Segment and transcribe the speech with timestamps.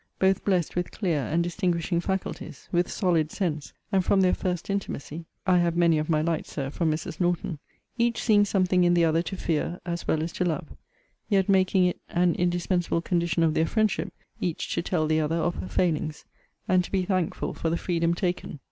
[0.17, 5.25] Both blessed with clear and distinguishing faculties; with solid sense; and, from their first intimacy,
[5.45, 7.19] [I have many of my lights, Sir, from Mrs.
[7.21, 7.59] Norton,]
[7.99, 10.69] each seeing something in the other to fear, as well as to love;
[11.29, 15.53] yet making it an indispensable condition of their friendship, each to tell the other of
[15.57, 16.25] her failings;
[16.67, 18.57] and to be thankful for the freedom taken.